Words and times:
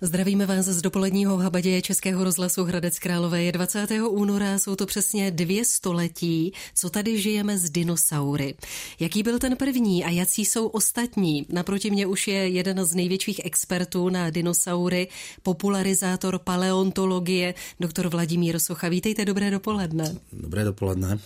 Zdravíme 0.00 0.46
vás 0.46 0.66
z 0.66 0.82
dopoledního 0.82 1.36
habaděje 1.36 1.82
Českého 1.82 2.24
rozhlasu 2.24 2.64
Hradec 2.64 2.98
Králové. 2.98 3.42
Je 3.42 3.52
20. 3.52 3.90
února, 4.08 4.58
jsou 4.58 4.76
to 4.76 4.86
přesně 4.86 5.30
dvě 5.30 5.64
století, 5.64 6.52
co 6.74 6.90
tady 6.90 7.22
žijeme 7.22 7.58
s 7.58 7.70
dinosaury. 7.70 8.54
Jaký 9.00 9.22
byl 9.22 9.38
ten 9.38 9.56
první 9.56 10.04
a 10.04 10.10
jaký 10.10 10.44
jsou 10.44 10.66
ostatní? 10.66 11.46
Naproti 11.48 11.90
mě 11.90 12.06
už 12.06 12.28
je 12.28 12.48
jeden 12.48 12.84
z 12.84 12.94
největších 12.94 13.40
expertů 13.44 14.08
na 14.08 14.30
dinosaury, 14.30 15.08
popularizátor 15.42 16.38
paleontologie, 16.38 17.54
doktor 17.80 18.08
Vladimír 18.08 18.58
Socha. 18.58 18.88
Vítejte, 18.88 19.24
dobré 19.24 19.50
dopoledne. 19.50 20.16
Dobré 20.32 20.64
dopoledne. 20.64 21.18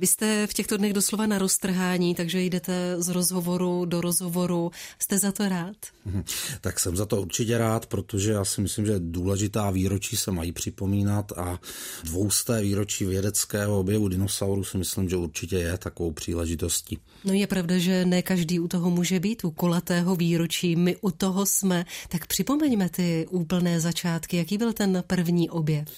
Vy 0.00 0.06
jste 0.06 0.46
v 0.46 0.54
těchto 0.54 0.76
dnech 0.76 0.92
doslova 0.92 1.26
na 1.26 1.38
roztrhání, 1.38 2.14
takže 2.14 2.40
jdete 2.40 2.96
z 2.98 3.08
rozhovoru 3.08 3.84
do 3.84 4.00
rozhovoru. 4.00 4.70
Jste 4.98 5.18
za 5.18 5.32
to 5.32 5.48
rád? 5.48 5.76
Mhm. 6.04 6.24
Tak 6.60 6.80
jsem 6.80 6.96
za 6.96 7.06
to 7.06 7.22
určitě 7.22 7.58
rád, 7.58 7.86
protože 7.86 8.32
já 8.32 8.44
si 8.44 8.60
myslím, 8.60 8.86
že 8.86 8.94
důležitá 8.98 9.70
výročí 9.70 10.16
se 10.16 10.30
mají 10.30 10.52
připomínat 10.52 11.32
a 11.32 11.58
dvousté 12.04 12.62
výročí 12.62 13.04
vědeckého 13.04 13.80
objevu 13.80 14.08
dinosaurů 14.08 14.64
si 14.64 14.78
myslím, 14.78 15.08
že 15.08 15.16
určitě 15.16 15.56
je 15.56 15.78
takovou 15.78 16.12
příležitostí. 16.12 16.98
No 17.24 17.32
je 17.32 17.46
pravda, 17.46 17.78
že 17.78 18.04
ne 18.04 18.22
každý 18.22 18.60
u 18.60 18.68
toho 18.68 18.90
může 18.90 19.20
být, 19.20 19.44
u 19.44 19.50
kulatého 19.50 20.16
výročí. 20.16 20.76
My 20.76 20.96
u 20.96 21.10
toho 21.10 21.46
jsme. 21.46 21.84
Tak 22.08 22.26
připomeňme 22.26 22.88
ty 22.88 23.26
úplné 23.30 23.80
začátky. 23.80 24.36
Jaký 24.36 24.58
byl 24.58 24.72
ten 24.72 25.04
první 25.06 25.50
objev? 25.50 25.88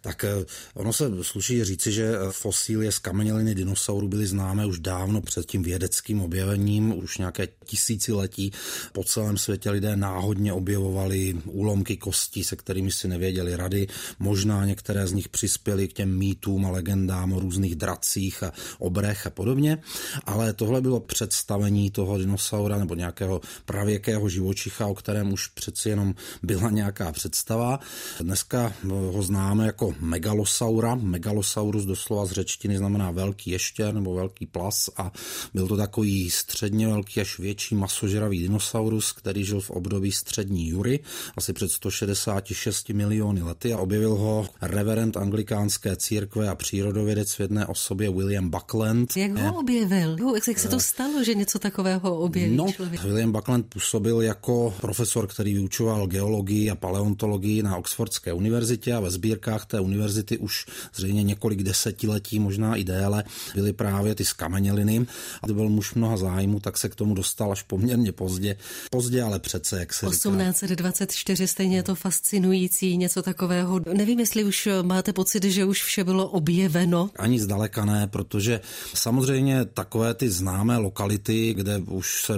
Tak 0.00 0.24
eh, 0.24 0.44
ono 0.74 0.92
se 0.92 1.10
sluší 1.22 1.64
říci, 1.64 1.92
že 1.92 2.14
eh, 2.14 2.32
fosílie 2.32 2.92
z 2.92 2.98
kameněliny 2.98 3.54
dinosaurů 3.54 4.08
byly 4.08 4.26
známé 4.26 4.66
už 4.66 4.78
dávno 4.78 5.20
před 5.20 5.46
tím 5.46 5.62
vědeckým 5.62 6.20
objevením, 6.20 6.98
už 6.98 7.18
nějaké 7.18 7.48
tisíciletí. 7.64 8.52
Po 8.92 9.04
celém 9.04 9.38
světě 9.38 9.70
lidé 9.70 9.96
náhodně 9.96 10.52
objevovali 10.52 11.36
úlomky 11.44 11.96
kostí, 11.96 12.44
se 12.44 12.56
kterými 12.56 12.90
si 12.92 13.08
nevěděli 13.08 13.56
rady. 13.56 13.86
Možná 14.18 14.64
některé 14.64 15.06
z 15.06 15.12
nich 15.12 15.28
přispěly 15.28 15.88
k 15.88 15.92
těm 15.92 16.18
mýtům 16.18 16.66
a 16.66 16.70
legendám 16.70 17.32
o 17.32 17.40
různých 17.40 17.76
dracích 17.76 18.42
a 18.42 18.52
obrech 18.78 19.26
a 19.26 19.30
podobně, 19.30 19.78
ale 20.24 20.52
tohle 20.52 20.80
bylo 20.80 21.00
představení 21.00 21.90
toho 21.90 22.18
dinosaura 22.18 22.78
nebo 22.78 22.94
nějakého 22.94 23.40
pravěkého 23.64 24.28
živočicha, 24.28 24.86
o 24.86 24.94
kterém 24.94 25.32
už 25.32 25.46
přeci 25.46 25.88
jenom 25.88 26.14
byla 26.42 26.70
nějaká 26.70 27.12
představa. 27.12 27.80
Dneska 28.20 28.72
eh, 28.84 28.88
ho 28.88 29.22
známe 29.22 29.66
jako 29.66 29.89
megalosaura. 30.00 30.94
Megalosaurus 30.94 31.84
doslova 31.84 32.26
z 32.26 32.30
řečtiny 32.30 32.78
znamená 32.78 33.10
velký 33.10 33.50
ještěr 33.50 33.94
nebo 33.94 34.14
velký 34.14 34.46
plas 34.46 34.90
a 34.96 35.12
byl 35.54 35.68
to 35.68 35.76
takový 35.76 36.30
středně 36.30 36.86
velký 36.86 37.20
až 37.20 37.38
větší 37.38 37.74
masožravý 37.74 38.38
dinosaurus, 38.38 39.12
který 39.12 39.44
žil 39.44 39.60
v 39.60 39.70
období 39.70 40.12
střední 40.12 40.68
jury, 40.68 41.00
asi 41.36 41.52
před 41.52 41.70
166 41.70 42.88
miliony 42.88 43.42
lety 43.42 43.72
a 43.72 43.78
objevil 43.78 44.14
ho 44.14 44.46
reverend 44.62 45.16
anglikánské 45.16 45.96
církve 45.96 46.48
a 46.48 46.54
přírodovědec 46.54 47.34
v 47.34 47.40
jedné 47.40 47.66
osobě 47.66 48.10
William 48.10 48.50
Buckland. 48.50 49.16
Jak 49.16 49.38
ho 49.38 49.58
objevil? 49.58 50.16
Jak 50.48 50.58
se 50.58 50.68
to 50.68 50.76
eh, 50.76 50.80
stalo, 50.80 51.24
že 51.24 51.34
něco 51.34 51.58
takového 51.58 52.18
objeví 52.18 52.56
no, 52.56 52.72
člověk? 52.72 53.02
William 53.02 53.32
Buckland 53.32 53.66
působil 53.66 54.22
jako 54.22 54.74
profesor, 54.80 55.26
který 55.26 55.54
vyučoval 55.54 56.06
geologii 56.06 56.70
a 56.70 56.74
paleontologii 56.74 57.62
na 57.62 57.76
Oxfordské 57.76 58.32
univerzitě 58.32 58.94
a 58.94 59.00
ve 59.00 59.10
sbírkách 59.10 59.66
té 59.66 59.79
univerzity 59.80 60.38
už 60.38 60.66
zřejmě 60.94 61.22
několik 61.22 61.62
desetiletí, 61.62 62.38
možná 62.38 62.76
i 62.76 62.84
déle, 62.84 63.24
byly 63.54 63.72
právě 63.72 64.14
ty 64.14 64.24
skameněliny. 64.24 65.06
A 65.42 65.46
to 65.46 65.54
byl 65.54 65.68
muž 65.68 65.94
mnoha 65.94 66.16
zájmu, 66.16 66.60
tak 66.60 66.78
se 66.78 66.88
k 66.88 66.94
tomu 66.94 67.14
dostal 67.14 67.52
až 67.52 67.62
poměrně 67.62 68.12
pozdě. 68.12 68.56
Pozdě, 68.90 69.22
ale 69.22 69.38
přece, 69.38 69.78
jak 69.78 69.94
se 69.94 70.06
1824, 70.06 71.46
stejně 71.46 71.76
je 71.76 71.82
to 71.82 71.94
fascinující, 71.94 72.96
něco 72.96 73.22
takového. 73.22 73.80
Nevím, 73.92 74.20
jestli 74.20 74.44
už 74.44 74.68
máte 74.82 75.12
pocit, 75.12 75.44
že 75.44 75.64
už 75.64 75.82
vše 75.82 76.04
bylo 76.04 76.28
objeveno. 76.28 77.10
Ani 77.16 77.40
zdaleka 77.40 77.84
ne, 77.84 78.06
protože 78.06 78.60
samozřejmě 78.94 79.64
takové 79.64 80.14
ty 80.14 80.30
známé 80.30 80.76
lokality, 80.76 81.54
kde 81.54 81.78
už 81.78 82.24
se 82.24 82.34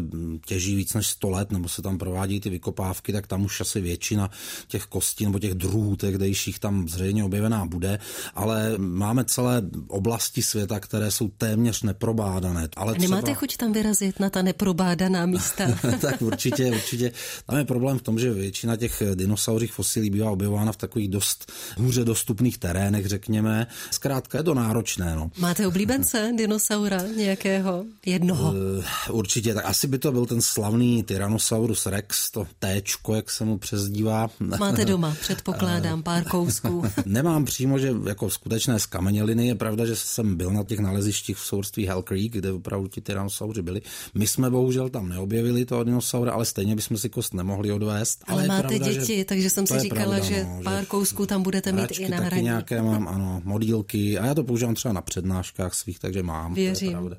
těží 0.47 0.77
víc 0.77 0.94
než 0.94 1.06
100 1.06 1.31
let, 1.31 1.53
nebo 1.53 1.69
se 1.69 1.83
tam 1.83 1.99
provádí 1.99 2.41
ty 2.41 2.50
vykopávky, 2.50 3.12
tak 3.12 3.27
tam 3.27 3.44
už 3.44 3.61
asi 3.61 3.81
většina 3.81 4.31
těch 4.69 4.84
kostí 4.84 5.25
nebo 5.25 5.38
těch 5.38 5.55
druhů 5.55 5.97
těch 5.97 6.19
dejších 6.19 6.59
tam 6.59 6.88
zřejmě 6.88 7.25
objevená 7.32 7.65
bude, 7.66 7.98
ale 8.34 8.75
máme 8.78 9.25
celé 9.25 9.62
oblasti 9.88 10.43
světa, 10.43 10.81
které 10.81 11.10
jsou 11.10 11.28
téměř 11.28 11.82
neprobádané. 11.82 12.69
Ale 12.76 12.94
Nemáte 12.98 13.22
třeba... 13.22 13.38
chuť 13.38 13.56
tam 13.56 13.72
vyrazit 13.72 14.20
na 14.20 14.31
ta 14.31 14.43
neprobádaná 14.43 15.26
místa? 15.26 15.65
tak 16.00 16.22
určitě, 16.22 16.66
určitě. 16.66 17.12
Tam 17.47 17.59
je 17.59 17.65
problém 17.65 17.98
v 17.98 18.03
tom, 18.03 18.19
že 18.19 18.32
většina 18.32 18.76
těch 18.76 19.03
dinosaurích 19.15 19.72
fosilí 19.72 20.10
bývá 20.10 20.31
objevována 20.31 20.72
v 20.72 20.76
takových 20.76 21.09
dost 21.09 21.53
hůře 21.76 22.04
dostupných 22.04 22.59
terénech, 22.59 23.06
řekněme. 23.06 23.66
Zkrátka 23.91 24.38
je 24.38 24.44
to 24.44 24.54
náročné. 24.54 25.16
No. 25.16 25.31
Máte 25.38 25.66
oblíbence 25.66 26.32
dinosaura 26.37 27.03
nějakého? 27.16 27.84
Jednoho? 28.06 28.53
Uh, 28.53 29.16
určitě, 29.16 29.54
tak 29.54 29.64
asi 29.64 29.87
by 29.87 29.99
to 29.99 30.12
byl 30.12 30.26
ten 30.26 30.43
slavný 30.43 31.03
Tyrannosaurus 31.03 31.87
rex, 31.87 32.31
to 32.31 32.47
téčko, 32.59 33.14
jak 33.14 33.31
se 33.31 33.44
mu 33.44 33.59
přezdívá. 33.59 34.31
Máte 34.59 34.84
doma, 34.84 35.16
předpokládám, 35.20 36.03
pár 36.03 36.25
kousků. 36.25 36.82
Nemám 37.22 37.44
přímo, 37.44 37.78
že 37.78 37.94
jako 38.06 38.31
skutečné 38.31 38.78
skameněliny. 38.78 39.47
Je 39.47 39.55
pravda, 39.55 39.87
že 39.87 39.97
jsem 39.97 40.37
byl 40.37 40.50
na 40.50 40.65
těch 40.65 40.78
nalezištích 40.78 41.37
v 41.37 41.47
souvrství 41.47 41.87
Hell 41.87 42.03
Creek, 42.03 42.33
kde 42.33 42.53
opravdu 42.53 42.88
ti 42.88 43.00
tyrannosauři 43.00 43.62
byli. 43.62 43.83
My 44.15 44.27
jsme 44.27 44.50
bohužel 44.50 44.88
tam 44.88 45.09
neobjevili 45.09 45.65
toho 45.65 45.84
dinosaura, 45.84 46.32
ale 46.32 46.44
stejně 46.44 46.77
bychom 46.77 46.97
si 46.97 47.09
kost 47.09 47.34
nemohli 47.34 47.72
odvést. 47.72 48.25
Ale, 48.27 48.43
ale 48.43 48.49
máte 48.49 48.69
pravda, 48.69 48.93
děti, 48.93 49.25
takže 49.25 49.50
jsem 49.50 49.66
si 49.66 49.78
říkala, 49.78 50.05
pravda, 50.05 50.25
že 50.25 50.44
no, 50.44 50.61
pár 50.65 50.81
že 50.81 50.87
kousků 50.87 51.27
tam 51.27 51.43
budete 51.43 51.72
mít 51.72 51.91
i 51.99 52.09
na 52.09 52.16
hraní. 52.16 52.43
nějaké 52.43 52.82
mám, 52.82 53.09
ano, 53.09 53.43
modílky 53.44 54.19
a 54.19 54.27
já 54.27 54.34
to 54.34 54.44
používám 54.44 54.75
třeba 54.75 54.94
na 54.94 55.03
přednáškách 55.03 55.75
svých, 55.75 55.99
takže 55.99 56.22
mám. 56.22 56.55
Věřím. 56.55 57.11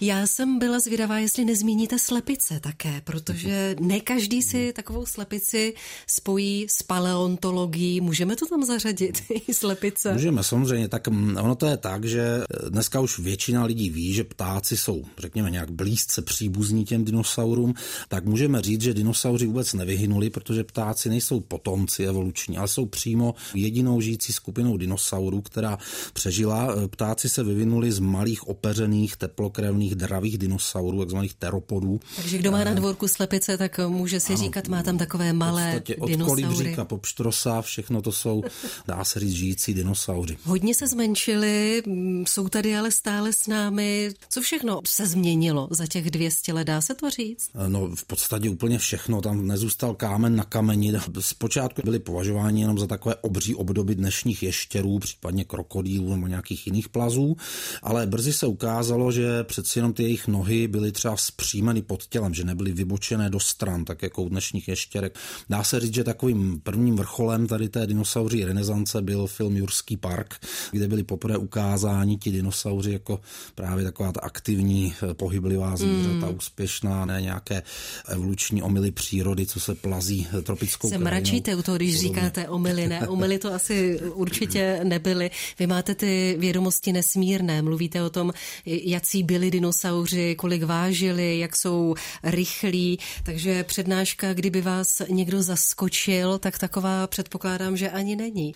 Já 0.00 0.26
jsem 0.26 0.58
byla 0.58 0.80
zvědavá, 0.80 1.18
jestli 1.18 1.44
nezmíníte 1.44 1.98
slepice 1.98 2.60
také, 2.60 3.00
protože 3.04 3.76
ne 3.80 4.00
každý 4.00 4.42
si 4.42 4.72
takovou 4.72 5.06
slepici 5.06 5.74
spojí 6.06 6.66
s 6.68 6.82
paleontologií. 6.82 8.00
Můžeme 8.00 8.36
to 8.36 8.46
tam 8.46 8.64
zařadit? 8.64 9.22
slepice. 9.54 10.12
Můžeme, 10.12 10.44
samozřejmě. 10.44 10.88
Tak 10.88 11.08
mm, 11.08 11.36
ono 11.36 11.54
to 11.54 11.66
je 11.66 11.76
tak, 11.76 12.04
že 12.04 12.42
dneska 12.68 13.00
už 13.00 13.18
většina 13.18 13.64
lidí 13.64 13.90
ví, 13.90 14.14
že 14.14 14.24
ptáci 14.24 14.76
jsou, 14.76 15.04
řekněme, 15.18 15.50
nějak 15.50 15.70
blízce 15.70 16.22
příbuzní 16.22 16.84
těm 16.84 17.04
dinosaurům, 17.04 17.74
tak 18.08 18.24
můžeme 18.24 18.62
říct, 18.62 18.80
že 18.80 18.94
dinosauři 18.94 19.46
vůbec 19.46 19.74
nevyhynuli, 19.74 20.30
protože 20.30 20.64
ptáci 20.64 21.08
nejsou 21.08 21.40
potomci 21.40 22.04
evoluční, 22.04 22.58
ale 22.58 22.68
jsou 22.68 22.86
přímo 22.86 23.34
jedinou 23.54 24.00
žijící 24.00 24.32
skupinou 24.32 24.76
dinosaurů, 24.76 25.40
která 25.40 25.78
přežila. 26.12 26.74
Ptáci 26.90 27.28
se 27.28 27.44
vyvinuli 27.44 27.92
z 27.92 27.98
malých 27.98 28.48
opeřených, 28.48 29.16
teplokrevných, 29.16 29.94
dravých 29.94 30.38
dinosaurů, 30.38 30.98
takzvaných 30.98 31.34
teropodů. 31.34 32.00
Takže 32.16 32.38
kdo 32.38 32.52
má 32.52 32.64
na 32.64 32.74
dvorku 32.74 33.08
slepice, 33.08 33.58
tak 33.58 33.80
může 33.88 34.20
si 34.20 34.32
ano, 34.32 34.42
říkat, 34.42 34.68
má 34.68 34.82
tam 34.82 34.98
takové 34.98 35.32
malé 35.32 35.82
od 35.98 36.08
dinosaury. 36.08 36.44
Od 36.44 36.48
kolibříka 36.48 36.84
po 36.84 36.98
pštrosa, 36.98 37.62
všechno 37.62 38.02
to 38.02 38.12
jsou, 38.12 38.42
dá 38.86 39.04
se 39.04 39.20
říct, 39.20 39.32
žijící 39.42 39.74
dinosauři. 39.74 40.36
Hodně 40.44 40.74
se 40.74 40.88
zmenšili, 40.88 41.82
jsou 42.26 42.48
tady 42.48 42.76
ale 42.76 42.90
stále 42.90 43.32
s 43.32 43.46
námi. 43.46 44.10
Co 44.28 44.40
všechno 44.40 44.80
se 44.86 45.06
změnilo 45.06 45.68
za 45.70 45.86
těch 45.86 46.10
200 46.10 46.52
let, 46.52 46.64
dá 46.64 46.80
se 46.80 46.94
to 46.94 47.10
říct? 47.10 47.50
No 47.68 47.90
v 47.94 48.04
podstatě 48.04 48.50
úplně 48.50 48.78
všechno, 48.78 49.20
tam 49.20 49.46
nezůstal 49.46 49.94
kámen 49.94 50.36
na 50.36 50.44
kameni. 50.44 50.92
Zpočátku 51.20 51.82
byli 51.84 51.98
považováni 51.98 52.60
jenom 52.60 52.78
za 52.78 52.86
takové 52.86 53.14
obří 53.14 53.54
obdoby 53.54 53.94
dnešních 53.94 54.42
ještěrů, 54.42 54.98
případně 54.98 55.44
krokodýlů 55.44 56.10
nebo 56.10 56.26
nějakých 56.26 56.66
jiných 56.66 56.88
plazů, 56.88 57.36
ale 57.82 58.06
brzy 58.06 58.32
se 58.32 58.46
ukázalo, 58.46 59.12
že 59.12 59.44
přeci 59.44 59.78
jenom 59.78 59.92
ty 59.92 60.02
jejich 60.02 60.28
nohy 60.28 60.68
byly 60.68 60.92
třeba 60.92 61.16
zpřímeny 61.16 61.82
pod 61.82 62.06
tělem, 62.06 62.34
že 62.34 62.44
nebyly 62.44 62.72
vybočené 62.72 63.30
do 63.30 63.40
stran, 63.40 63.84
tak 63.84 64.02
jako 64.02 64.22
u 64.22 64.28
dnešních 64.28 64.68
ještěrek. 64.68 65.18
Dá 65.48 65.64
se 65.64 65.80
říct, 65.80 65.94
že 65.94 66.04
takovým 66.04 66.60
prvním 66.60 66.96
vrcholem 66.96 67.46
tady 67.46 67.68
té 67.68 67.86
dinosauří 67.86 68.44
renesance 68.44 69.02
byl 69.02 69.21
film 69.26 69.56
Jurský 69.56 69.96
park, 69.96 70.34
kde 70.70 70.88
byli 70.88 71.02
poprvé 71.04 71.36
ukázáni 71.36 72.16
ti 72.16 72.30
dinosauři 72.30 72.92
jako 72.92 73.20
právě 73.54 73.84
taková 73.84 74.12
ta 74.12 74.20
aktivní, 74.20 74.94
eh, 75.10 75.14
pohyblivá 75.14 75.76
zvířata, 75.76 76.26
mm. 76.26 76.36
úspěšná, 76.36 77.04
ne 77.04 77.22
nějaké 77.22 77.62
evoluční 78.08 78.62
omily 78.62 78.90
přírody, 78.90 79.46
co 79.46 79.60
se 79.60 79.74
plazí 79.74 80.26
eh, 80.38 80.42
tropickou 80.42 80.88
Se 80.88 80.98
mračíte 80.98 81.56
u 81.56 81.62
toho, 81.62 81.76
když 81.76 81.96
podobně. 81.96 82.08
říkáte 82.08 82.48
omily, 82.48 82.88
ne? 82.88 83.08
Omily 83.08 83.38
to 83.38 83.54
asi 83.54 84.00
určitě 84.00 84.80
nebyly. 84.84 85.30
Vy 85.58 85.66
máte 85.66 85.94
ty 85.94 86.36
vědomosti 86.38 86.92
nesmírné, 86.92 87.62
mluvíte 87.62 88.02
o 88.02 88.10
tom, 88.10 88.32
jaký 88.66 89.22
byli 89.22 89.50
dinosauři, 89.50 90.34
kolik 90.34 90.62
vážili, 90.62 91.38
jak 91.38 91.56
jsou 91.56 91.94
rychlí, 92.22 92.98
takže 93.22 93.64
přednáška, 93.64 94.34
kdyby 94.34 94.60
vás 94.60 95.02
někdo 95.08 95.42
zaskočil, 95.42 96.38
tak 96.38 96.58
taková 96.58 97.06
předpokládám, 97.06 97.76
že 97.76 97.90
ani 97.90 98.16
není. 98.16 98.54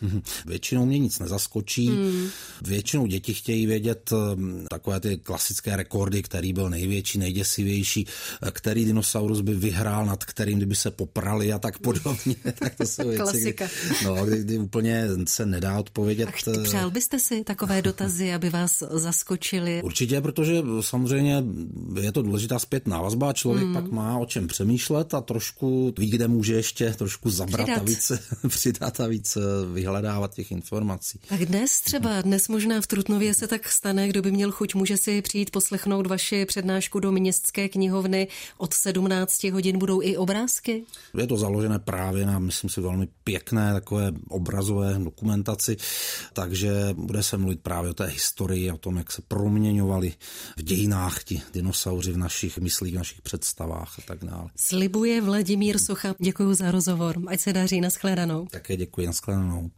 Většinou 0.57 0.87
mě 0.87 0.99
nic 0.99 1.19
nezaskočí. 1.19 1.89
Hmm. 1.89 2.29
Většinou 2.63 3.07
děti 3.07 3.35
chtějí 3.35 3.67
vědět 3.67 4.11
hm, 4.13 4.67
takové 4.71 5.01
ty 5.01 5.17
klasické 5.17 5.77
rekordy, 5.77 6.23
který 6.23 6.53
byl 6.53 6.71
největší, 6.71 7.19
nejděsivější, 7.19 8.07
který 8.51 8.85
dinosaurus 8.85 9.41
by 9.41 9.55
vyhrál, 9.55 10.07
nad 10.07 10.25
kterým 10.25 10.57
kdyby 10.57 10.77
se 10.77 10.91
poprali 10.91 11.53
a 11.53 11.59
tak 11.59 11.79
podobně. 11.79 12.35
tak 12.59 12.75
to 12.75 12.87
jsou 12.87 13.09
věci, 13.09 13.41
kdy, 13.41 13.69
no, 14.05 14.27
kdy, 14.27 14.39
kdy 14.39 14.59
úplně 14.59 15.05
se 15.27 15.47
nedá 15.47 15.79
odpovědět. 15.79 16.29
Ach, 16.29 16.63
přál 16.63 16.91
byste 16.91 17.19
si 17.19 17.45
takové 17.45 17.83
dotazy, 17.83 18.33
aby 18.33 18.51
vás 18.51 18.83
zaskočili? 18.91 19.83
Určitě, 19.83 20.21
protože 20.21 20.63
samozřejmě 20.81 21.45
je 22.01 22.13
to 22.13 22.23
důležitá 22.23 22.59
zpětná 22.59 23.03
vazba, 23.03 23.33
člověk 23.33 23.65
hmm. 23.65 23.75
pak 23.75 23.91
má 23.91 24.19
o 24.19 24.27
čem 24.27 24.47
přemýšlet 24.47 25.15
a 25.15 25.21
trošku 25.21 25.95
ví, 25.99 26.11
kde 26.11 26.29
může 26.29 26.55
ještě 26.55 26.91
trošku 26.93 27.31
zabrat 27.31 27.67
přidat. 27.67 27.81
a 27.81 27.85
více 27.85 28.19
přidat 28.49 29.01
a 29.01 29.07
více 29.07 29.41
vyhledávat 29.73 30.35
těch 30.35 30.46
informací. 30.53 31.21
Tak 31.29 31.41
dnes 31.41 31.81
třeba, 31.81 32.23
dnes 32.23 32.49
možná 32.49 32.81
v 32.81 32.87
Trutnově 32.87 33.35
se 33.35 33.47
tak 33.47 33.69
stane, 33.69 34.09
kdo 34.09 34.23
by 34.23 34.33
měl 34.33 34.53
chuť, 34.53 34.75
může 34.75 34.97
si 34.97 35.23
přijít 35.23 35.51
poslechnout 35.51 36.07
vaši 36.07 36.47
přednášku 36.47 37.01
do 37.01 37.13
městské 37.13 37.69
knihovny. 37.69 38.29
Od 38.59 38.75
17 38.75 39.45
hodin 39.45 39.79
budou 39.79 40.03
i 40.03 40.17
obrázky? 40.17 40.85
Je 41.19 41.27
to 41.27 41.37
založené 41.37 41.79
právě 41.79 42.27
na, 42.27 42.39
myslím 42.39 42.71
si, 42.71 42.81
velmi 42.81 43.09
pěkné 43.25 43.73
takové 43.73 44.13
obrazové 44.29 44.99
dokumentaci, 44.99 45.77
takže 46.33 46.71
bude 46.93 47.23
se 47.23 47.37
mluvit 47.37 47.61
právě 47.61 47.91
o 47.91 47.95
té 47.95 48.07
historii, 48.07 48.71
o 48.71 48.79
tom, 48.79 48.97
jak 48.97 49.13
se 49.13 49.23
proměňovali 49.29 50.13
v 50.57 50.63
dějinách 50.63 51.25
ti 51.25 51.43
dinosauři 51.53 52.13
v 52.13 52.17
našich 52.17 52.59
myslích, 52.59 52.95
v 52.95 52.97
našich 52.97 53.23
představách 53.23 53.99
a 53.99 54.03
tak 54.07 54.25
dále. 54.25 54.51
Slibuje 54.57 55.21
Vladimír 55.21 55.79
Socha. 55.79 56.15
Děkuji 56.19 56.55
za 56.55 56.71
rozhovor. 56.71 57.17
Ať 57.27 57.41
se 57.41 57.53
daří. 57.53 57.81
Nashledanou. 57.81 58.47
Také 58.47 58.77
děkuji. 58.77 59.07
Nashledanou. 59.07 59.71